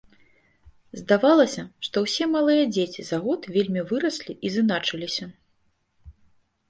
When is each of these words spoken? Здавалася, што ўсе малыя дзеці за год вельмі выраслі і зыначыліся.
Здавалася, 0.99 1.63
што 1.87 2.03
ўсе 2.07 2.25
малыя 2.35 2.63
дзеці 2.73 3.01
за 3.09 3.17
год 3.29 3.41
вельмі 3.59 3.81
выраслі 3.93 4.33
і 4.49 4.55
зыначыліся. 4.59 5.25